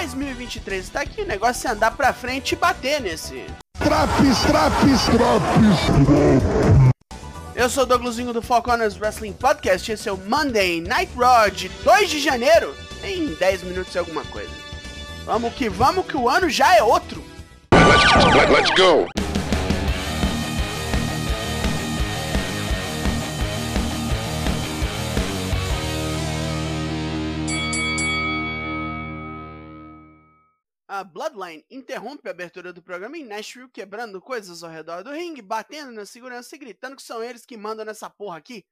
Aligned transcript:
2023 0.00 0.88
tá 0.88 1.00
aqui, 1.02 1.20
o 1.20 1.26
negócio 1.26 1.68
é 1.68 1.72
andar 1.72 1.90
pra 1.90 2.12
frente 2.12 2.52
e 2.52 2.56
bater 2.56 3.00
nesse. 3.02 3.44
Traps, 3.78 4.40
traps, 4.46 5.04
traps. 5.04 5.80
Eu 7.54 7.68
sou 7.68 7.82
o 7.82 7.86
Douglasinho 7.86 8.32
do 8.32 8.40
Four 8.40 8.62
Corners 8.62 8.98
Wrestling 8.98 9.34
Podcast, 9.34 9.92
esse 9.92 10.08
é 10.08 10.12
o 10.12 10.16
Monday 10.16 10.80
Night 10.80 11.12
Raw 11.14 11.50
de 11.50 11.68
2 11.84 12.08
de 12.08 12.18
janeiro, 12.18 12.74
em 13.04 13.34
10 13.34 13.64
minutos 13.64 13.94
e 13.94 13.98
alguma 13.98 14.24
coisa. 14.24 14.50
Vamos 15.26 15.52
que 15.52 15.68
vamos, 15.68 16.06
que 16.06 16.16
o 16.16 16.30
ano 16.30 16.48
já 16.48 16.74
é 16.74 16.82
outro. 16.82 17.22
Let's, 17.74 18.50
let's 18.50 18.70
go. 18.70 19.06
A 30.92 31.04
Bloodline 31.04 31.64
interrompe 31.70 32.26
a 32.26 32.32
abertura 32.32 32.72
do 32.72 32.82
programa 32.82 33.16
em 33.16 33.24
Nashville, 33.24 33.70
quebrando 33.70 34.20
coisas 34.20 34.64
ao 34.64 34.70
redor 34.72 35.04
do 35.04 35.12
ringue, 35.12 35.40
batendo 35.40 35.92
na 35.92 36.04
segurança 36.04 36.56
e 36.56 36.58
gritando 36.58 36.96
que 36.96 37.02
são 37.04 37.22
eles 37.22 37.46
que 37.46 37.56
mandam 37.56 37.84
nessa 37.84 38.10
porra 38.10 38.38
aqui. 38.38 38.66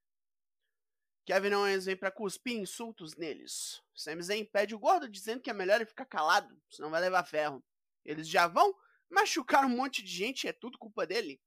Kevin 1.25 1.55
Owens 1.55 1.85
vem 1.85 1.97
pra 1.97 2.11
cuspir 2.11 2.59
insultos 2.59 3.15
neles. 3.15 3.81
Sami 3.95 4.21
Zayn 4.21 4.45
pede 4.45 4.75
o 4.75 4.81
gordo 4.81 5.09
dizendo 5.09 5.41
que 5.41 5.49
é 5.49 5.53
melhor 5.53 5.77
ele 5.77 5.87
ficar 5.87 6.07
calado, 6.07 6.61
senão 6.69 6.91
vai 6.91 7.01
levar 7.01 7.23
ferro. 7.23 7.63
Eles 8.05 8.29
já 8.29 8.49
vão 8.49 8.75
machucar 9.09 9.65
um 9.65 9.69
monte 9.69 10.03
de 10.03 10.11
gente 10.11 10.49
é 10.49 10.53
tudo 10.53 10.77
culpa 10.77 11.07
dele. 11.07 11.41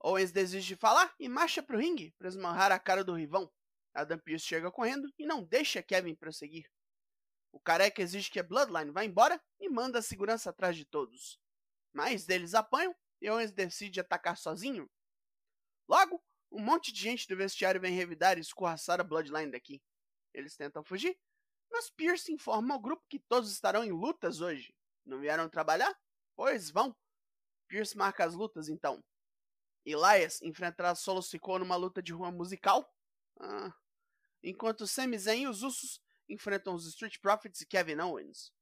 Owens 0.00 0.32
desiste 0.32 0.66
de 0.66 0.74
falar 0.74 1.14
e 1.16 1.28
marcha 1.28 1.62
pro 1.62 1.78
ringue 1.78 2.12
para 2.18 2.26
esmarrar 2.26 2.72
a 2.72 2.78
cara 2.80 3.04
do 3.04 3.14
rivão. 3.14 3.48
Adam 3.94 4.18
Pearce 4.18 4.44
chega 4.44 4.68
correndo 4.72 5.08
e 5.16 5.24
não 5.24 5.44
deixa 5.44 5.80
Kevin 5.80 6.16
prosseguir. 6.16 6.68
O 7.54 7.60
careca 7.60 8.02
exige 8.02 8.32
que 8.32 8.40
a 8.40 8.42
Bloodline 8.42 8.90
vá 8.90 9.04
embora 9.04 9.40
e 9.60 9.68
manda 9.68 10.00
a 10.00 10.02
segurança 10.02 10.50
atrás 10.50 10.76
de 10.76 10.84
todos. 10.84 11.38
Mas 11.92 12.28
eles 12.28 12.52
apanham 12.52 12.92
e 13.20 13.30
Owens 13.30 13.52
decide 13.52 14.00
atacar 14.00 14.36
sozinho. 14.36 14.90
Logo, 15.88 16.20
um 16.50 16.60
monte 16.60 16.92
de 16.92 17.00
gente 17.00 17.28
do 17.28 17.36
vestiário 17.36 17.80
vem 17.80 17.94
revidar 17.94 18.36
e 18.36 18.40
escorraçar 18.40 19.00
a 19.00 19.04
Bloodline 19.04 19.52
daqui. 19.52 19.80
Eles 20.34 20.56
tentam 20.56 20.82
fugir, 20.82 21.16
mas 21.70 21.88
Pierce 21.90 22.32
informa 22.32 22.74
ao 22.74 22.80
grupo 22.80 23.06
que 23.08 23.20
todos 23.20 23.52
estarão 23.52 23.84
em 23.84 23.92
lutas 23.92 24.40
hoje. 24.40 24.74
Não 25.06 25.20
vieram 25.20 25.48
trabalhar? 25.48 25.96
Pois 26.34 26.70
vão. 26.70 26.94
Pierce 27.68 27.96
marca 27.96 28.24
as 28.24 28.34
lutas 28.34 28.68
então. 28.68 29.00
Elias 29.84 30.42
enfrentará 30.42 30.92
Solo 30.96 31.22
Sikoa 31.22 31.60
numa 31.60 31.76
luta 31.76 32.02
de 32.02 32.12
rua 32.12 32.32
musical. 32.32 32.92
Ah. 33.38 33.72
Enquanto 34.42 34.88
Sami 34.88 35.16
Zayn 35.16 35.42
e 35.42 35.46
os 35.46 35.62
Usos 35.62 36.03
enfrentam 36.28 36.74
os 36.74 36.86
Street 36.86 37.18
Profits 37.18 37.60
e 37.60 37.66
Kevin 37.66 38.00
Owens. 38.00 38.52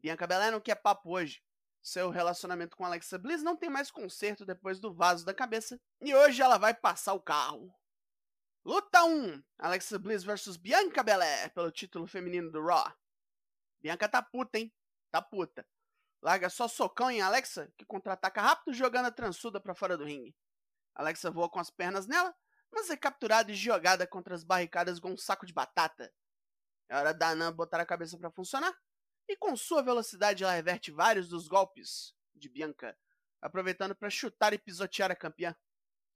Bianca 0.00 0.26
Belair 0.26 0.52
não 0.52 0.60
quer 0.60 0.76
papo 0.76 1.10
hoje. 1.10 1.42
Seu 1.80 2.10
relacionamento 2.10 2.76
com 2.76 2.84
Alexa 2.84 3.18
Bliss 3.18 3.42
não 3.42 3.56
tem 3.56 3.70
mais 3.70 3.90
conserto 3.90 4.44
depois 4.44 4.78
do 4.78 4.92
vaso 4.92 5.24
da 5.24 5.34
cabeça. 5.34 5.80
E 6.00 6.14
hoje 6.14 6.42
ela 6.42 6.58
vai 6.58 6.74
passar 6.74 7.14
o 7.14 7.20
carro. 7.20 7.74
Luta 8.64 9.04
1: 9.04 9.42
Alexa 9.58 9.98
Bliss 9.98 10.24
vs 10.24 10.56
Bianca 10.56 11.02
Belair 11.02 11.52
pelo 11.54 11.70
título 11.70 12.06
feminino 12.06 12.50
do 12.50 12.62
Raw. 12.62 12.92
Bianca 13.80 14.08
tá 14.08 14.22
puta, 14.22 14.58
hein? 14.58 14.72
Tá 15.10 15.22
puta. 15.22 15.66
Larga 16.20 16.50
só 16.50 16.66
socão 16.66 17.10
em 17.10 17.20
Alexa, 17.20 17.72
que 17.76 17.84
contra-ataca 17.84 18.42
rápido 18.42 18.74
jogando 18.74 19.06
a 19.06 19.10
transuda 19.10 19.60
para 19.60 19.74
fora 19.74 19.96
do 19.96 20.04
ringue. 20.04 20.36
Alexa 20.94 21.30
voa 21.30 21.48
com 21.48 21.60
as 21.60 21.70
pernas 21.70 22.06
nela, 22.06 22.34
mas 22.72 22.90
é 22.90 22.96
capturada 22.96 23.52
e 23.52 23.54
jogada 23.54 24.06
contra 24.06 24.34
as 24.34 24.42
barricadas 24.42 24.98
com 24.98 25.12
um 25.12 25.16
saco 25.16 25.46
de 25.46 25.52
batata. 25.52 26.12
É 26.88 26.96
hora 26.96 27.12
da 27.12 27.28
Anã 27.28 27.52
botar 27.52 27.80
a 27.80 27.86
cabeça 27.86 28.16
para 28.18 28.30
funcionar. 28.30 28.74
E 29.28 29.36
com 29.36 29.54
sua 29.56 29.82
velocidade 29.82 30.42
ela 30.42 30.54
reverte 30.54 30.90
vários 30.90 31.28
dos 31.28 31.48
golpes 31.48 32.14
de 32.34 32.48
Bianca, 32.48 32.96
aproveitando 33.42 33.94
para 33.94 34.08
chutar 34.08 34.54
e 34.54 34.58
pisotear 34.58 35.10
a 35.10 35.16
campeã. 35.16 35.54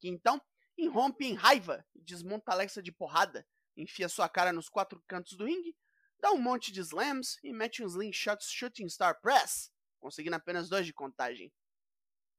Que 0.00 0.08
então 0.08 0.41
irrompe 0.76 1.26
em 1.26 1.34
raiva 1.34 1.84
e 1.94 2.00
desmonta 2.00 2.52
Alexa 2.52 2.82
de 2.82 2.91
porrada, 2.91 3.47
enfia 3.76 4.08
sua 4.08 4.28
cara 4.28 4.52
nos 4.52 4.69
quatro 4.69 5.02
cantos 5.06 5.36
do 5.36 5.44
ringue, 5.44 5.76
dá 6.19 6.32
um 6.32 6.41
monte 6.41 6.72
de 6.72 6.80
slams 6.80 7.38
e 7.42 7.52
mete 7.52 7.82
um 7.82 7.86
slingshot 7.86 8.42
shooting 8.42 8.88
star 8.88 9.20
press, 9.20 9.70
conseguindo 10.00 10.36
apenas 10.36 10.70
dois 10.70 10.86
de 10.86 10.92
contagem. 10.94 11.52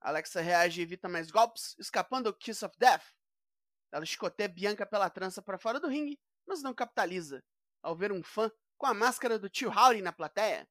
Alexa 0.02 0.41
reage 0.41 0.81
e 0.81 0.84
evita 0.84 1.08
mais 1.08 1.29
golpes, 1.29 1.75
escapando 1.78 2.28
ao 2.28 2.34
Kiss 2.34 2.66
of 2.66 2.75
Death. 2.78 3.06
Ela 3.91 4.03
escoteia 4.03 4.50
Bianca 4.50 4.85
pela 4.85 5.09
trança 5.09 5.41
para 5.41 5.59
fora 5.59 5.79
do 5.79 5.88
ringue, 5.88 6.19
mas 6.46 6.62
não 6.63 6.74
capitaliza, 6.74 7.44
ao 7.84 7.96
ver 7.96 8.12
um 8.12 8.24
fã 8.24 8.50
com 8.78 8.88
a 8.88 8.94
máscara 8.94 9.38
do 9.38 9.50
tio 9.50 9.70
Howdy 9.70 10.02
na 10.02 10.12
plateia. 10.12 10.68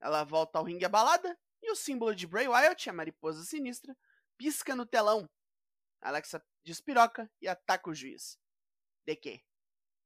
Ela 0.00 0.24
volta 0.24 0.58
ao 0.58 0.64
ringue 0.64 0.84
abalada 0.84 1.38
e 1.62 1.70
o 1.70 1.76
símbolo 1.76 2.14
de 2.14 2.26
Bray 2.26 2.48
Wyatt, 2.48 2.90
a 2.90 2.92
mariposa 2.92 3.44
sinistra, 3.44 3.96
pisca 4.36 4.74
no 4.74 4.84
telão. 4.84 5.30
Alexa 6.00 6.44
despiroca 6.64 7.30
e 7.40 7.46
ataca 7.46 7.88
o 7.88 7.94
juiz. 7.94 8.38
De 9.06 9.14
quê? 9.14 9.42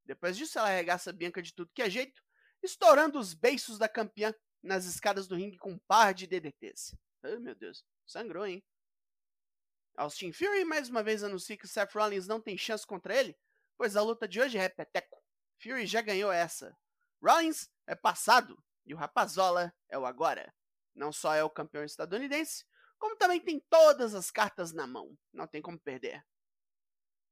Depois 0.04 0.36
disso, 0.36 0.58
ela 0.58 0.68
arregaça 0.68 1.12
Bianca 1.12 1.42
de 1.42 1.54
tudo 1.54 1.72
que 1.74 1.82
é 1.82 1.90
jeito, 1.90 2.22
estourando 2.62 3.18
os 3.18 3.34
beiços 3.34 3.78
da 3.78 3.88
campeã 3.88 4.34
nas 4.62 4.84
escadas 4.84 5.26
do 5.28 5.36
ringue 5.36 5.58
com 5.58 5.72
um 5.72 5.78
par 5.78 6.14
de 6.14 6.26
DDTs. 6.26 6.96
Oh, 7.22 7.40
meu 7.40 7.54
Deus, 7.54 7.84
sangrou, 8.06 8.46
hein? 8.46 8.64
Austin 9.96 10.32
Fury 10.32 10.64
mais 10.64 10.88
uma 10.88 11.02
vez 11.02 11.24
anuncia 11.24 11.56
que 11.56 11.66
Seth 11.66 11.92
Rollins 11.92 12.28
não 12.28 12.40
tem 12.40 12.56
chance 12.56 12.86
contra 12.86 13.16
ele, 13.16 13.36
pois 13.76 13.96
a 13.96 14.02
luta 14.02 14.28
de 14.28 14.40
hoje 14.40 14.56
é 14.56 14.60
repeteco. 14.60 15.17
Fury 15.60 15.86
já 15.86 16.00
ganhou 16.00 16.30
essa. 16.30 16.76
Rollins 17.22 17.68
é 17.86 17.94
passado 17.94 18.62
e 18.86 18.94
o 18.94 18.96
Rapazola 18.96 19.74
é 19.88 19.98
o 19.98 20.06
agora. 20.06 20.54
Não 20.94 21.12
só 21.12 21.34
é 21.34 21.42
o 21.42 21.50
campeão 21.50 21.84
estadunidense, 21.84 22.64
como 22.98 23.16
também 23.16 23.40
tem 23.40 23.60
todas 23.68 24.14
as 24.14 24.30
cartas 24.30 24.72
na 24.72 24.86
mão. 24.86 25.16
Não 25.32 25.46
tem 25.46 25.60
como 25.62 25.78
perder. 25.78 26.24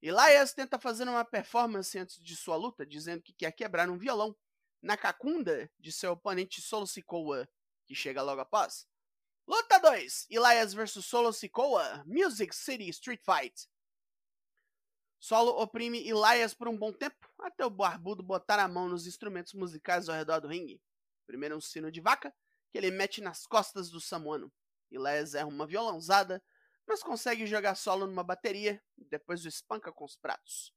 Elias 0.01 0.53
tenta 0.53 0.79
fazer 0.79 1.09
uma 1.09 1.25
performance 1.25 1.99
antes 1.99 2.23
de 2.23 2.37
sua 2.37 2.57
luta, 2.57 2.85
dizendo 2.85 3.23
que 3.23 3.33
quer 3.33 3.53
quebrar 3.53 3.89
um 3.89 3.99
violão 3.99 4.37
na 4.83 4.97
cacunda 4.97 5.71
de 5.79 5.91
seu 5.91 6.13
oponente 6.13 6.61
Solo 6.61 6.87
Sikoa, 6.87 7.49
que 7.87 7.95
chega 7.95 8.23
logo 8.23 8.41
após. 8.41 8.87
Luta 9.47 9.79
2: 9.79 10.27
Elias 10.31 10.75
vs 10.75 11.05
Solo 11.05 11.33
Sikoa, 11.33 12.05
Music 12.07 12.55
City 12.55 12.89
Street 12.89 13.21
Fight. 13.25 13.69
Solo 15.27 15.61
oprime 15.61 16.09
Elias 16.09 16.55
por 16.55 16.69
um 16.69 16.79
bom 16.79 16.93
tempo, 16.93 17.17
até 17.41 17.67
o 17.67 17.69
barbudo 17.69 18.23
botar 18.23 18.61
a 18.61 18.69
mão 18.69 18.89
nos 18.89 19.09
instrumentos 19.09 19.55
musicais 19.55 20.09
ao 20.09 20.15
redor 20.15 20.39
do 20.39 20.47
ringue. 20.47 20.81
Primeiro 21.27 21.57
um 21.57 21.61
sino 21.61 21.91
de 21.91 22.01
vaca, 22.01 22.33
que 22.71 22.79
ele 22.79 22.93
mete 22.93 23.21
nas 23.21 23.45
costas 23.45 23.91
do 23.91 24.01
samuano. 24.01 24.53
Elias 24.89 25.35
erra 25.35 25.49
uma 25.49 25.67
violãozada, 25.67 26.41
mas 26.87 27.03
consegue 27.03 27.45
jogar 27.45 27.75
Solo 27.75 28.07
numa 28.07 28.23
bateria 28.23 28.81
e 28.97 29.05
depois 29.05 29.45
o 29.45 29.49
espanca 29.49 29.93
com 29.93 30.05
os 30.05 30.17
pratos. 30.17 30.73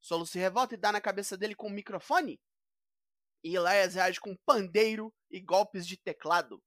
Solo 0.00 0.24
se 0.24 0.38
revolta 0.38 0.72
e 0.72 0.78
dá 0.78 0.90
na 0.90 1.00
cabeça 1.02 1.36
dele 1.36 1.54
com 1.54 1.66
um 1.66 1.70
microfone. 1.70 2.40
E 3.44 3.54
Elias 3.54 3.94
reage 3.94 4.18
com 4.18 4.34
pandeiro 4.34 5.14
e 5.30 5.38
golpes 5.38 5.86
de 5.86 5.98
teclado. 5.98 6.64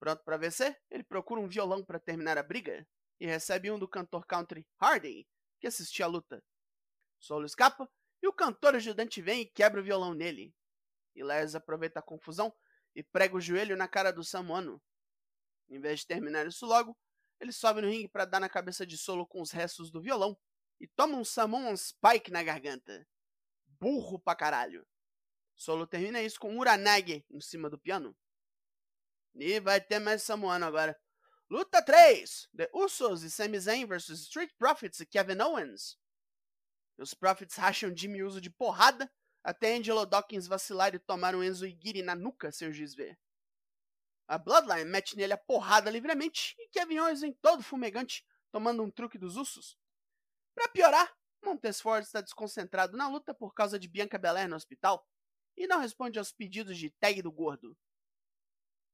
Pronto 0.00 0.24
para 0.24 0.36
vencer, 0.36 0.76
ele 0.90 1.04
procura 1.04 1.40
um 1.40 1.46
violão 1.46 1.84
para 1.84 2.00
terminar 2.00 2.36
a 2.36 2.42
briga 2.42 2.84
e 3.20 3.26
recebe 3.26 3.70
um 3.70 3.78
do 3.78 3.86
cantor 3.86 4.26
country 4.26 4.66
Hardy, 4.76 5.24
que 5.60 5.66
assistia 5.66 6.06
à 6.06 6.08
luta. 6.08 6.42
Solo 7.18 7.44
escapa 7.44 7.88
e 8.22 8.26
o 8.26 8.32
cantor 8.32 8.74
ajudante 8.74 9.20
vem 9.20 9.42
e 9.42 9.46
quebra 9.46 9.80
o 9.80 9.84
violão 9.84 10.14
nele. 10.14 10.54
Elias 11.14 11.54
aproveita 11.54 12.00
a 12.00 12.02
confusão 12.02 12.52
e 12.94 13.02
prega 13.02 13.36
o 13.36 13.40
joelho 13.40 13.76
na 13.76 13.86
cara 13.86 14.10
do 14.10 14.24
Samuano. 14.24 14.82
Em 15.68 15.80
vez 15.80 16.00
de 16.00 16.06
terminar 16.06 16.46
isso 16.46 16.66
logo, 16.66 16.96
ele 17.38 17.52
sobe 17.52 17.80
no 17.80 17.88
ringue 17.88 18.08
para 18.08 18.24
dar 18.24 18.40
na 18.40 18.48
cabeça 18.48 18.86
de 18.86 18.98
Solo 18.98 19.26
com 19.26 19.40
os 19.40 19.50
restos 19.50 19.90
do 19.90 20.00
violão 20.00 20.36
e 20.80 20.88
toma 20.88 21.16
um 21.16 21.24
Samoan 21.24 21.76
Spike 21.76 22.30
na 22.30 22.42
garganta. 22.42 23.06
Burro 23.66 24.18
pra 24.18 24.34
caralho. 24.34 24.86
Solo 25.54 25.86
termina 25.86 26.22
isso 26.22 26.40
com 26.40 26.58
Uranage 26.58 27.24
em 27.30 27.40
cima 27.40 27.68
do 27.70 27.78
piano. 27.78 28.16
E 29.34 29.60
vai 29.60 29.80
ter 29.80 29.98
mais 29.98 30.22
Samuano 30.22 30.66
agora. 30.66 30.98
Luta 31.50 31.82
3: 31.82 32.48
The 32.56 32.70
Usos 32.72 33.24
e 33.24 33.30
Sami 33.30 33.58
Zayn 33.58 33.84
vs 33.84 34.20
Street 34.20 34.52
Profits 34.56 35.00
e 35.00 35.06
Kevin 35.06 35.40
Owens. 35.40 35.98
Os 36.96 37.12
Profits 37.12 37.56
racham 37.58 37.92
Jimmy 37.92 38.22
Uso 38.22 38.40
de 38.40 38.48
porrada 38.48 39.10
até 39.42 39.74
Angelo 39.74 40.06
Dawkins 40.06 40.46
vacilar 40.46 40.94
e 40.94 41.00
tomar 41.00 41.34
um 41.34 41.42
Enzo 41.42 41.66
Igiri 41.66 42.02
na 42.02 42.14
nuca 42.14 42.52
sem 42.52 42.68
o 42.68 42.72
juiz 42.72 42.94
ver. 42.94 43.18
A 44.28 44.38
Bloodline 44.38 44.88
mete 44.88 45.16
nele 45.16 45.32
a 45.32 45.36
porrada 45.36 45.90
livremente 45.90 46.54
e 46.56 46.68
Kevin 46.68 47.00
Owens 47.00 47.20
vem 47.20 47.32
todo 47.32 47.64
fumegante, 47.64 48.24
tomando 48.52 48.84
um 48.84 48.90
truque 48.90 49.18
dos 49.18 49.36
Usos. 49.36 49.76
Para 50.54 50.68
piorar, 50.68 51.12
Montez 51.44 51.80
Ford 51.80 52.04
está 52.04 52.20
desconcentrado 52.20 52.96
na 52.96 53.08
luta 53.08 53.34
por 53.34 53.54
causa 53.54 53.76
de 53.76 53.88
Bianca 53.88 54.18
Belair 54.18 54.48
no 54.48 54.54
hospital 54.54 55.04
e 55.56 55.66
não 55.66 55.80
responde 55.80 56.16
aos 56.16 56.30
pedidos 56.30 56.78
de 56.78 56.90
tag 56.90 57.20
do 57.22 57.32
gordo. 57.32 57.76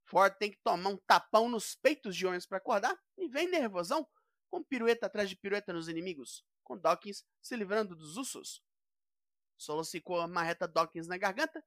Ford 0.07 0.35
tem 0.39 0.51
que 0.51 0.59
tomar 0.63 0.91
um 0.91 0.97
tapão 0.97 1.49
nos 1.49 1.75
peitos 1.75 2.17
de 2.17 2.27
Owens 2.27 2.47
para 2.47 2.59
acordar 2.59 2.97
e 3.19 3.29
vem 3.29 3.49
nervosão, 3.49 4.09
com 4.49 4.63
pirueta 4.63 5.07
atrás 5.07 5.29
de 5.29 5.37
pirueta 5.37 5.73
nos 5.73 5.89
inimigos, 5.89 6.45
com 6.63 6.79
Dawkins 6.79 7.25
se 7.43 7.57
livrando 7.57 7.95
dos 7.97 8.17
Usos. 8.17 8.63
Solo 9.57 9.85
Sikoa 9.85 10.29
marreta 10.29 10.69
Dawkins 10.69 11.09
na 11.09 11.19
garganta 11.19 11.65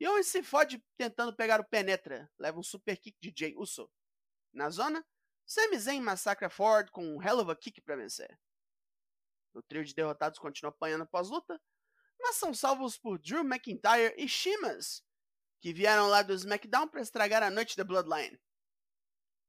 E 0.00 0.08
Owens 0.08 0.26
se 0.26 0.42
fode 0.42 0.82
tentando 0.96 1.36
pegar 1.36 1.60
o 1.60 1.64
Penetra, 1.64 2.30
leva 2.38 2.58
um 2.58 2.62
super 2.62 2.96
kick 2.96 3.16
de 3.20 3.32
Jay 3.36 3.54
Uso. 3.56 3.90
Na 4.52 4.70
zona, 4.70 5.04
Sami 5.44 5.78
Zayn 5.78 6.00
massacra 6.00 6.48
Ford 6.48 6.90
com 6.90 7.04
um 7.04 7.22
hell 7.22 7.40
of 7.40 7.50
a 7.50 7.56
kick 7.56 7.80
para 7.82 7.96
vencer. 7.96 8.38
O 9.52 9.62
trio 9.62 9.84
de 9.84 9.94
derrotados 9.94 10.38
continua 10.38 10.70
apanhando 10.70 11.06
pós-luta, 11.06 11.60
mas 12.18 12.36
são 12.36 12.54
salvos 12.54 12.96
por 12.96 13.18
Drew 13.18 13.44
McIntyre 13.44 14.14
e 14.16 14.26
Shimas, 14.26 15.04
que 15.62 15.72
vieram 15.72 16.08
lá 16.08 16.22
do 16.22 16.34
SmackDown 16.34 16.88
para 16.88 17.00
estragar 17.00 17.40
a 17.40 17.48
noite 17.48 17.76
da 17.76 17.84
Bloodline. 17.84 18.36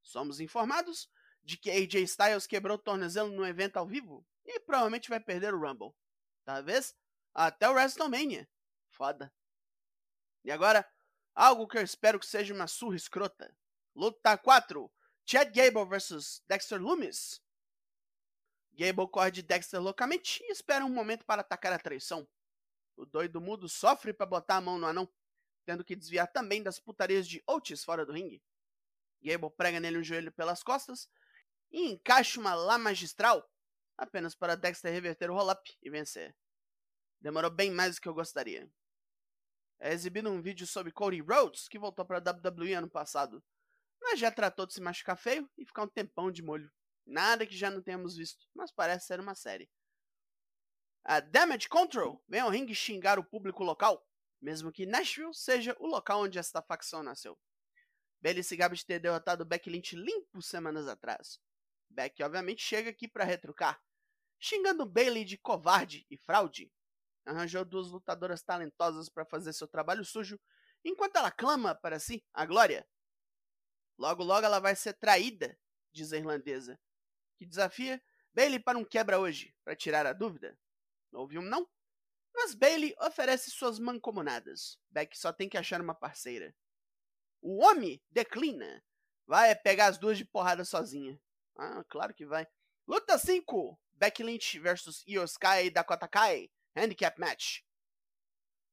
Somos 0.03 0.39
informados 0.39 1.09
de 1.41 1.57
que 1.57 1.71
AJ 1.71 2.03
Styles 2.03 2.45
quebrou 2.45 2.77
o 2.77 2.79
tornozelo 2.79 3.31
no 3.31 3.43
evento 3.43 3.77
ao 3.77 3.87
vivo 3.87 4.23
e 4.45 4.59
provavelmente 4.59 5.09
vai 5.09 5.19
perder 5.19 5.55
o 5.55 5.59
Rumble. 5.59 5.91
Talvez 6.45 6.95
até 7.33 7.67
o 7.67 7.73
WrestleMania. 7.73 8.47
Foda. 8.91 9.33
E 10.43 10.51
agora, 10.51 10.87
algo 11.33 11.67
que 11.67 11.79
eu 11.79 11.81
espero 11.81 12.19
que 12.19 12.27
seja 12.27 12.53
uma 12.53 12.67
surra 12.67 12.95
escrota. 12.95 13.51
Luta 13.95 14.37
4. 14.37 14.91
Chad 15.25 15.51
Gable 15.51 15.89
vs 15.89 16.43
Dexter 16.47 16.79
Loomis. 16.79 17.41
Gable 18.73 19.09
corre 19.09 19.31
de 19.31 19.41
Dexter 19.41 19.81
loucamente 19.81 20.43
e 20.43 20.51
espera 20.51 20.85
um 20.85 20.89
momento 20.89 21.25
para 21.25 21.41
atacar 21.41 21.73
a 21.73 21.79
traição. 21.79 22.27
O 22.95 23.03
doido 23.03 23.41
mudo 23.41 23.67
sofre 23.67 24.13
para 24.13 24.27
botar 24.27 24.57
a 24.57 24.61
mão 24.61 24.77
no 24.77 24.85
anão, 24.85 25.11
tendo 25.65 25.83
que 25.83 25.95
desviar 25.95 26.31
também 26.31 26.61
das 26.61 26.79
putarias 26.79 27.27
de 27.27 27.43
Otis 27.47 27.83
fora 27.83 28.05
do 28.05 28.13
ringue. 28.13 28.41
Gable 29.21 29.51
prega 29.51 29.79
nele 29.79 29.97
um 29.97 30.03
joelho 30.03 30.31
pelas 30.31 30.61
costas 30.61 31.09
e 31.71 31.89
encaixa 31.91 32.39
uma 32.39 32.53
lá 32.53 32.77
magistral, 32.77 33.49
apenas 33.97 34.35
para 34.35 34.55
Dexter 34.55 34.91
reverter 34.91 35.31
o 35.31 35.33
roll-up 35.33 35.75
e 35.81 35.89
vencer. 35.89 36.35
Demorou 37.19 37.49
bem 37.49 37.71
mais 37.71 37.95
do 37.95 38.01
que 38.01 38.09
eu 38.09 38.13
gostaria. 38.13 38.69
É 39.79 39.91
exibido 39.91 40.29
um 40.29 40.41
vídeo 40.41 40.67
sobre 40.67 40.91
Cody 40.91 41.21
Rhodes, 41.21 41.67
que 41.67 41.79
voltou 41.79 42.05
para 42.05 42.17
a 42.17 42.31
WWE 42.31 42.73
ano 42.73 42.89
passado, 42.89 43.43
mas 44.01 44.19
já 44.19 44.31
tratou 44.31 44.65
de 44.65 44.73
se 44.73 44.81
machucar 44.81 45.17
feio 45.17 45.49
e 45.57 45.65
ficar 45.65 45.83
um 45.83 45.87
tempão 45.87 46.31
de 46.31 46.43
molho. 46.43 46.71
Nada 47.05 47.45
que 47.45 47.55
já 47.55 47.69
não 47.69 47.81
tenhamos 47.81 48.15
visto, 48.15 48.47
mas 48.53 48.71
parece 48.71 49.07
ser 49.07 49.19
uma 49.19 49.35
série. 49.35 49.69
A 51.03 51.19
Damage 51.19 51.67
Control 51.67 52.23
vem 52.27 52.39
ao 52.39 52.49
ringue 52.49 52.73
xingar 52.73 53.19
o 53.19 53.25
público 53.25 53.63
local, 53.63 54.07
mesmo 54.43 54.73
que 54.73 54.85
Nashville 54.85 55.33
seja 55.33 55.75
o 55.79 55.87
local 55.87 56.21
onde 56.21 56.37
esta 56.37 56.61
facção 56.61 57.01
nasceu. 57.01 57.39
Bailey 58.21 58.43
se 58.43 58.57
gaba 58.57 58.75
de 58.75 58.85
ter 58.85 58.99
derrotado 58.99 59.45
Becky 59.45 59.69
Lynch 59.69 59.95
limpo 59.95 60.41
semanas 60.41 60.85
atrás. 60.87 61.39
Becky 61.89 62.23
obviamente 62.23 62.61
chega 62.61 62.89
aqui 62.89 63.07
para 63.07 63.23
retrucar, 63.23 63.81
xingando 64.37 64.85
Bailey 64.85 65.23
de 65.23 65.37
covarde 65.37 66.05
e 66.09 66.17
fraude. 66.17 66.71
Arranjou 67.25 67.63
duas 67.63 67.89
lutadoras 67.89 68.43
talentosas 68.43 69.07
para 69.07 69.25
fazer 69.25 69.53
seu 69.53 69.67
trabalho 69.67 70.03
sujo, 70.03 70.37
enquanto 70.83 71.15
ela 71.15 71.31
clama 71.31 71.73
para 71.73 71.97
si 71.97 72.25
a 72.33 72.45
glória. 72.45 72.85
Logo, 73.97 74.23
logo 74.23 74.45
ela 74.45 74.59
vai 74.59 74.75
ser 74.75 74.93
traída, 74.93 75.57
diz 75.93 76.11
a 76.11 76.17
irlandesa, 76.17 76.77
que 77.37 77.45
desafia 77.45 78.03
Bailey 78.33 78.59
para 78.59 78.77
um 78.77 78.83
quebra 78.83 79.19
hoje, 79.19 79.55
para 79.63 79.75
tirar 79.75 80.05
a 80.05 80.11
dúvida. 80.11 80.57
Não 81.11 81.21
houve 81.21 81.37
um 81.37 81.41
não, 81.41 81.69
mas 82.33 82.55
Bailey 82.55 82.95
oferece 82.99 83.51
suas 83.51 83.79
mancomunadas. 83.79 84.79
Beck 84.89 85.17
só 85.17 85.31
tem 85.31 85.47
que 85.47 85.57
achar 85.57 85.81
uma 85.81 85.93
parceira. 85.93 86.55
O 87.41 87.63
homem 87.63 88.01
declina. 88.09 88.83
Vai 89.25 89.55
pegar 89.55 89.87
as 89.87 89.97
duas 89.97 90.17
de 90.17 90.25
porrada 90.25 90.65
sozinha. 90.65 91.19
Ah, 91.55 91.83
claro 91.89 92.13
que 92.13 92.25
vai. 92.25 92.47
Luta 92.87 93.17
5. 93.17 93.79
Beck 93.93 94.23
Lynch 94.23 94.59
versus 94.59 95.03
Io 95.07 95.23
Sky 95.23 95.65
e 95.65 95.69
Dakota 95.69 96.07
Kai. 96.07 96.49
Handicap 96.75 97.19
Match. 97.19 97.61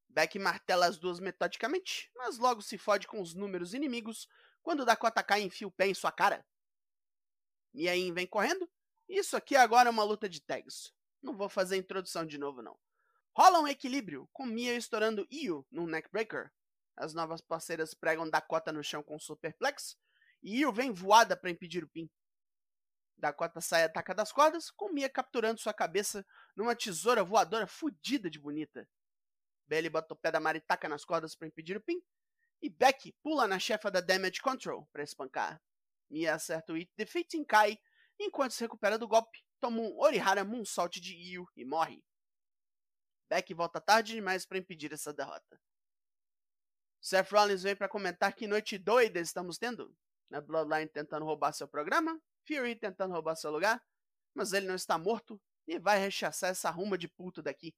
Beck 0.08 0.38
martela 0.38 0.86
as 0.86 0.98
duas 0.98 1.20
metodicamente, 1.20 2.10
mas 2.16 2.38
logo 2.38 2.62
se 2.62 2.76
fode 2.76 3.06
com 3.06 3.20
os 3.20 3.34
números 3.34 3.74
inimigos 3.74 4.26
quando 4.62 4.84
Dakota 4.84 5.22
Kai 5.22 5.42
enfia 5.42 5.68
o 5.68 5.70
pé 5.70 5.86
em 5.86 5.94
sua 5.94 6.10
cara. 6.10 6.44
Miain 7.72 8.12
vem 8.12 8.26
correndo. 8.26 8.68
Isso 9.08 9.36
aqui 9.36 9.54
agora 9.54 9.88
é 9.88 9.90
uma 9.90 10.02
luta 10.02 10.28
de 10.28 10.40
tags. 10.40 10.92
Não 11.22 11.36
vou 11.36 11.48
fazer 11.48 11.76
introdução 11.76 12.26
de 12.26 12.38
novo, 12.38 12.62
não. 12.62 12.78
Rola 13.42 13.58
um 13.58 13.66
equilíbrio, 13.66 14.28
com 14.34 14.44
Mia 14.44 14.76
estourando 14.76 15.26
Io 15.30 15.66
num 15.70 15.86
neckbreaker. 15.86 16.52
As 16.94 17.14
novas 17.14 17.40
parceiras 17.40 17.94
pregam 17.94 18.28
Dakota 18.28 18.70
no 18.70 18.84
chão 18.84 19.02
com 19.02 19.16
um 19.16 19.18
superplex. 19.18 19.96
E 20.42 20.58
Io 20.58 20.70
vem 20.70 20.92
voada 20.92 21.34
para 21.34 21.48
impedir 21.48 21.82
o 21.82 21.88
pin. 21.88 22.06
Dakota 23.16 23.62
sai 23.62 23.84
ataca 23.84 24.14
das 24.14 24.30
cordas, 24.30 24.70
com 24.70 24.92
Mia 24.92 25.08
capturando 25.08 25.58
sua 25.58 25.72
cabeça 25.72 26.22
numa 26.54 26.76
tesoura 26.76 27.24
voadora 27.24 27.66
fudida 27.66 28.28
de 28.28 28.38
bonita. 28.38 28.86
Bailey 29.66 29.88
bota 29.88 30.12
o 30.12 30.18
pé 30.18 30.30
da 30.30 30.38
Maritaca 30.38 30.86
nas 30.86 31.02
cordas 31.02 31.34
para 31.34 31.48
impedir 31.48 31.78
o 31.78 31.80
pin. 31.80 31.98
E 32.60 32.68
Becky 32.68 33.14
pula 33.22 33.48
na 33.48 33.58
chefa 33.58 33.90
da 33.90 34.02
Damage 34.02 34.42
Control 34.42 34.86
para 34.92 35.02
espancar. 35.02 35.58
Mia 36.10 36.34
acerta 36.34 36.74
o 36.74 36.76
It 36.76 36.92
Defeating 36.94 37.46
Kai, 37.46 37.78
enquanto 38.18 38.52
se 38.52 38.62
recupera 38.62 38.98
do 38.98 39.08
golpe, 39.08 39.42
toma 39.58 39.80
um 39.80 39.98
Orihara 39.98 40.44
Moonsault 40.44 41.00
de 41.00 41.14
Io 41.14 41.48
e 41.56 41.64
morre. 41.64 42.04
Beck 43.30 43.54
volta 43.54 43.80
tarde 43.80 44.14
demais 44.14 44.44
para 44.44 44.58
impedir 44.58 44.92
essa 44.92 45.12
derrota. 45.12 45.62
Seth 47.00 47.30
Rollins 47.30 47.62
vem 47.62 47.76
para 47.76 47.88
comentar 47.88 48.34
que 48.34 48.48
noite 48.48 48.76
doida 48.76 49.20
estamos 49.20 49.56
tendo. 49.56 49.96
Na 50.28 50.40
Bloodline 50.40 50.88
tentando 50.88 51.24
roubar 51.24 51.52
seu 51.52 51.68
programa, 51.68 52.20
Fury 52.44 52.74
tentando 52.74 53.14
roubar 53.14 53.36
seu 53.36 53.52
lugar, 53.52 53.80
mas 54.34 54.52
ele 54.52 54.66
não 54.66 54.74
está 54.74 54.98
morto 54.98 55.40
e 55.66 55.78
vai 55.78 55.98
rechaçar 55.98 56.50
essa 56.50 56.70
ruma 56.70 56.98
de 56.98 57.06
puto 57.06 57.40
daqui. 57.40 57.72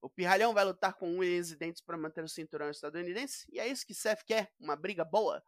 O 0.00 0.08
pirralhão 0.08 0.54
vai 0.54 0.64
lutar 0.64 0.94
com 0.94 1.18
unhas 1.18 1.50
e 1.50 1.56
dentes 1.56 1.82
para 1.82 1.96
manter 1.96 2.24
o 2.24 2.28
cinturão 2.28 2.70
estadunidense, 2.70 3.46
e 3.52 3.60
é 3.60 3.68
isso 3.68 3.86
que 3.86 3.94
Seth 3.94 4.24
quer, 4.24 4.52
uma 4.58 4.74
briga 4.74 5.04
boa. 5.04 5.44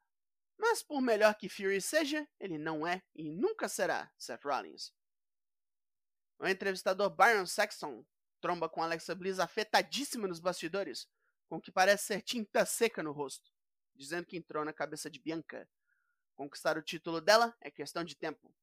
Mas 0.59 0.83
por 0.83 1.01
melhor 1.01 1.35
que 1.35 1.49
Fury 1.49 1.81
seja, 1.81 2.29
ele 2.39 2.59
não 2.59 2.87
é 2.87 3.03
e 3.15 3.31
nunca 3.31 3.69
será 3.69 4.13
Seth 4.19 4.45
Rollins. 4.45 4.93
O 6.39 6.47
entrevistador 6.47 7.11
Byron 7.11 7.47
Saxon 7.47 8.05
tromba 8.45 8.69
com 8.69 8.83
Alexa 8.83 9.15
Bliss 9.15 9.41
afetadíssima 9.41 10.29
nos 10.29 10.39
bastidores, 10.39 11.09
com 11.49 11.57
o 11.57 11.61
que 11.63 11.73
parece 11.73 12.05
ser 12.05 12.21
tinta 12.21 12.67
seca 12.67 13.03
no 13.03 13.11
rosto, 13.11 13.51
dizendo 13.95 14.27
que 14.27 14.37
entrou 14.37 14.67
na 14.67 14.73
cabeça 14.75 15.09
de 15.09 15.19
Bianca. 15.19 15.67
Conquistar 16.35 16.77
o 16.77 16.83
título 16.83 17.23
dela 17.23 17.57
é 17.59 17.71
questão 17.71 18.05
de 18.05 18.15
tempo. 18.15 18.55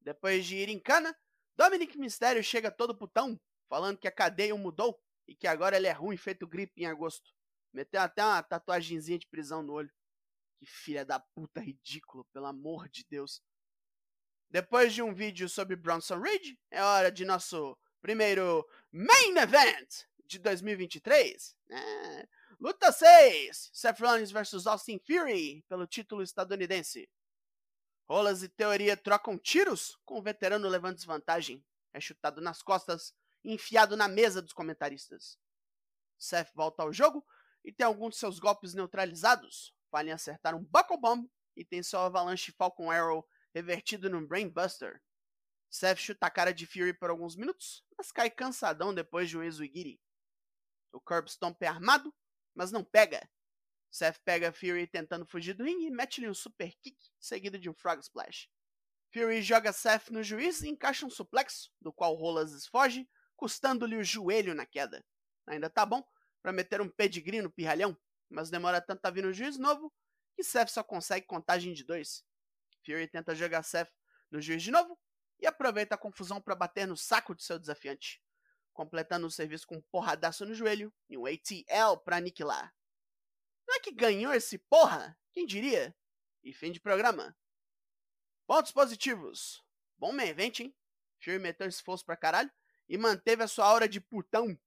Depois 0.00 0.46
de 0.46 0.54
ir 0.58 0.68
em 0.68 0.78
cana, 0.78 1.12
Dominic 1.56 1.98
Mysterio 1.98 2.44
chega 2.44 2.70
todo 2.70 2.96
putão, 2.96 3.36
falando 3.68 3.98
que 3.98 4.06
a 4.06 4.12
cadeia 4.12 4.54
o 4.54 4.58
mudou 4.58 5.02
e 5.26 5.34
que 5.34 5.48
agora 5.48 5.76
ele 5.76 5.88
é 5.88 5.92
ruim 5.92 6.16
feito 6.16 6.46
gripe 6.46 6.80
em 6.80 6.86
agosto. 6.86 7.32
Meteu 7.72 8.02
até 8.02 8.24
uma 8.24 8.40
tatuagemzinha 8.44 9.18
de 9.18 9.26
prisão 9.26 9.60
no 9.60 9.72
olho. 9.72 9.92
Que 10.56 10.66
filha 10.66 11.04
da 11.04 11.18
puta 11.18 11.60
ridículo, 11.60 12.24
pelo 12.26 12.46
amor 12.46 12.88
de 12.88 13.04
Deus. 13.10 13.42
Depois 14.48 14.94
de 14.94 15.02
um 15.02 15.12
vídeo 15.12 15.48
sobre 15.48 15.74
Bronson 15.74 16.20
Reed, 16.20 16.56
é 16.70 16.80
hora 16.80 17.10
de 17.10 17.24
nosso 17.24 17.76
primeiro 18.00 18.66
Main 18.92 19.36
Event 19.36 20.04
de 20.26 20.38
2023. 20.38 21.56
É. 21.70 22.28
Luta 22.58 22.92
6: 22.92 23.70
Seth 23.72 24.00
Rollins 24.00 24.30
vs 24.30 24.66
Austin 24.66 24.98
Fury 24.98 25.64
pelo 25.68 25.86
título 25.86 26.22
estadunidense. 26.22 27.08
Rolas 28.08 28.42
e 28.42 28.48
teoria 28.48 28.96
trocam 28.96 29.38
tiros, 29.38 29.98
com 30.04 30.18
o 30.18 30.22
veterano 30.22 30.68
levando 30.68 30.96
desvantagem. 30.96 31.64
É 31.92 32.00
chutado 32.00 32.40
nas 32.40 32.62
costas 32.62 33.14
e 33.44 33.54
enfiado 33.54 33.96
na 33.96 34.08
mesa 34.08 34.42
dos 34.42 34.52
comentaristas. 34.52 35.38
Seth 36.18 36.50
volta 36.54 36.82
ao 36.82 36.92
jogo 36.92 37.24
e 37.64 37.72
tem 37.72 37.86
alguns 37.86 38.14
de 38.14 38.20
seus 38.20 38.38
golpes 38.38 38.74
neutralizados. 38.74 39.74
Falha 39.90 40.10
em 40.10 40.12
acertar 40.12 40.54
um 40.54 40.64
Buckle 40.64 40.98
Bomb 40.98 41.30
e 41.56 41.64
tem 41.64 41.82
seu 41.82 42.00
avalanche 42.00 42.52
Falcon 42.52 42.90
Arrow 42.90 43.26
revertido 43.54 44.08
num 44.08 44.26
Brainbuster. 44.26 45.00
Seth 45.70 45.98
chuta 45.98 46.26
a 46.26 46.30
cara 46.30 46.52
de 46.52 46.66
Fury 46.66 46.92
por 46.92 47.10
alguns 47.10 47.36
minutos, 47.36 47.84
mas 47.96 48.10
cai 48.10 48.28
cansadão 48.28 48.92
depois 48.92 49.30
de 49.30 49.38
um 49.38 49.42
Exuigiri. 49.42 50.00
O 50.92 51.00
Curb 51.00 51.30
Stomp 51.30 51.62
é 51.62 51.68
armado, 51.68 52.12
mas 52.52 52.72
não 52.72 52.82
pega. 52.82 53.30
Seth 53.88 54.18
pega 54.24 54.52
Fury 54.52 54.88
tentando 54.88 55.24
fugir 55.24 55.54
do 55.54 55.62
ringue 55.62 55.86
e 55.86 55.90
mete-lhe 55.90 56.28
um 56.28 56.34
super 56.34 56.74
kick, 56.82 56.96
seguido 57.20 57.56
de 57.56 57.70
um 57.70 57.74
Frog 57.74 58.00
Splash. 58.00 58.48
Fury 59.12 59.42
joga 59.42 59.72
Seth 59.72 60.10
no 60.10 60.24
juiz 60.24 60.60
e 60.62 60.68
encaixa 60.68 61.06
um 61.06 61.10
suplexo, 61.10 61.72
do 61.80 61.92
qual 61.92 62.14
Rolas 62.14 62.66
foge, 62.66 63.08
custando-lhe 63.36 63.96
o 63.96 64.04
joelho 64.04 64.54
na 64.54 64.66
queda. 64.66 65.04
Ainda 65.46 65.70
tá 65.70 65.86
bom 65.86 66.04
para 66.42 66.52
meter 66.52 66.80
um 66.80 66.88
pedigree 66.88 67.42
no 67.42 67.50
pirralhão, 67.50 67.96
mas 68.28 68.50
demora 68.50 68.80
tanto 68.80 69.06
a 69.06 69.10
vir 69.10 69.22
no 69.22 69.32
juiz 69.32 69.56
novo 69.56 69.92
que 70.34 70.42
Seth 70.42 70.68
só 70.68 70.82
consegue 70.82 71.26
contagem 71.26 71.72
de 71.72 71.84
dois. 71.84 72.24
Fury 72.84 73.06
tenta 73.06 73.34
jogar 73.36 73.62
Seth 73.62 73.90
no 74.30 74.40
juiz 74.40 74.62
de 74.62 74.70
novo 74.70 74.98
e 75.40 75.46
aproveita 75.46 75.94
a 75.94 75.98
confusão 75.98 76.40
para 76.40 76.54
bater 76.54 76.86
no 76.86 76.96
saco 76.96 77.34
de 77.34 77.42
seu 77.42 77.58
desafiante, 77.58 78.22
completando 78.72 79.26
o 79.26 79.30
serviço 79.30 79.66
com 79.66 79.76
um 79.76 79.82
porradaço 79.82 80.44
no 80.44 80.54
joelho 80.54 80.92
e 81.08 81.16
um 81.16 81.26
ATL 81.26 81.96
para 82.04 82.16
aniquilar. 82.16 82.74
Não 83.66 83.76
é 83.76 83.80
que 83.80 83.92
ganhou 83.92 84.32
esse 84.32 84.58
porra? 84.58 85.18
Quem 85.32 85.46
diria? 85.46 85.96
E 86.42 86.52
fim 86.52 86.72
de 86.72 86.80
programa. 86.80 87.36
Pontos 88.46 88.72
positivos. 88.72 89.64
Bom 89.96 90.12
main 90.12 90.28
event, 90.28 90.60
hein? 90.60 90.76
Fury 91.22 91.38
meteu 91.38 91.68
esforço 91.68 92.04
pra 92.04 92.16
caralho 92.16 92.50
e 92.88 92.98
manteve 92.98 93.42
a 93.42 93.48
sua 93.48 93.66
aura 93.66 93.88
de 93.88 94.00
putão. 94.00 94.58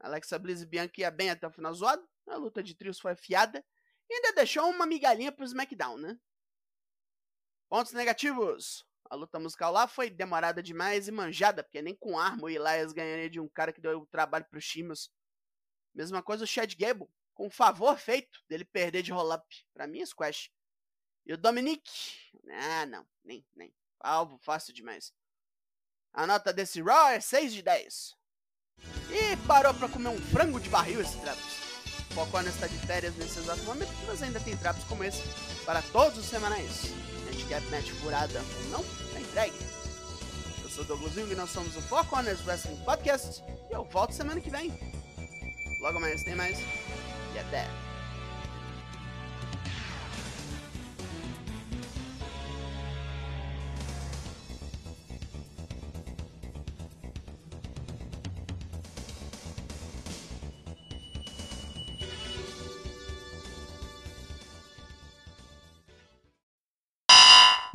Alexa 0.00 0.38
Bliss 0.38 0.62
e 0.62 0.66
Bianca 0.66 1.00
ia 1.00 1.10
bem 1.10 1.30
até 1.30 1.46
o 1.46 1.50
final 1.50 1.74
zoado, 1.74 2.08
A 2.28 2.36
luta 2.36 2.62
de 2.62 2.74
trios 2.74 2.98
foi 2.98 3.12
afiada 3.12 3.64
e 4.08 4.14
ainda 4.14 4.32
deixou 4.34 4.68
uma 4.70 4.86
migalhinha 4.86 5.32
pro 5.32 5.44
SmackDown, 5.44 5.98
né? 5.98 6.18
Pontos 7.68 7.92
negativos. 7.92 8.86
A 9.10 9.14
luta 9.14 9.38
musical 9.38 9.72
lá 9.72 9.86
foi 9.86 10.10
demorada 10.10 10.62
demais 10.62 11.08
e 11.08 11.12
manjada, 11.12 11.62
porque 11.62 11.82
nem 11.82 11.94
com 11.94 12.18
arma 12.18 12.44
o 12.44 12.48
Elias 12.48 12.92
ganharia 12.92 13.30
de 13.30 13.38
um 13.40 13.48
cara 13.48 13.72
que 13.72 13.80
deu 13.80 14.00
o 14.00 14.06
trabalho 14.06 14.46
pro 14.46 14.60
Shimas. 14.60 15.10
Mesma 15.94 16.22
coisa 16.22 16.44
o 16.44 16.46
Chad 16.46 16.74
Gable, 16.74 17.08
com 17.34 17.50
favor 17.50 17.98
feito 17.98 18.40
dele 18.48 18.64
perder 18.64 19.02
de 19.02 19.12
roll-up. 19.12 19.46
Pra 19.72 19.86
mim, 19.86 20.04
squash. 20.04 20.50
E 21.26 21.32
o 21.32 21.38
Dominic? 21.38 21.88
Ah, 22.50 22.86
não, 22.86 23.06
nem, 23.24 23.46
nem. 23.54 23.74
Alvo 24.00 24.38
fácil 24.38 24.74
demais. 24.74 25.12
A 26.12 26.26
nota 26.26 26.52
desse 26.52 26.82
Raw 26.82 27.08
é 27.08 27.20
6 27.20 27.52
de 27.52 27.62
10. 27.62 28.16
E 29.10 29.36
parou 29.46 29.72
pra 29.74 29.88
comer 29.88 30.08
um 30.08 30.20
frango 30.20 30.60
de 30.60 30.68
barril 30.68 31.00
esse 31.00 31.18
Traps. 31.20 31.64
Focones 32.14 32.54
está 32.54 32.68
de 32.68 32.78
férias 32.86 33.16
nesse 33.16 33.40
exato 33.40 33.62
momento, 33.64 33.90
mas 34.06 34.22
ainda 34.22 34.38
tem 34.38 34.56
traps 34.56 34.84
como 34.84 35.02
esse 35.02 35.20
para 35.64 35.82
todos 35.82 36.18
os 36.18 36.26
semanais. 36.26 36.92
Handicap 37.44 37.70
match 37.70 37.90
furada 38.00 38.40
ou 38.40 38.70
não, 38.70 38.84
tá 39.12 39.20
entregue. 39.20 39.54
Eu 40.62 40.70
sou 40.70 40.84
Douglas 40.84 41.12
Jung 41.12 41.30
e 41.30 41.34
nós 41.34 41.50
somos 41.50 41.76
o 41.76 41.82
Foco 41.82 42.16
Honest 42.16 42.42
Wrestling 42.46 42.76
Podcast 42.84 43.42
e 43.70 43.74
eu 43.74 43.84
volto 43.84 44.12
semana 44.12 44.40
que 44.40 44.48
vem. 44.48 44.72
Logo 45.80 46.00
mais 46.00 46.22
tem 46.22 46.34
mais 46.34 46.58
e 47.34 47.38
até! 47.38 47.93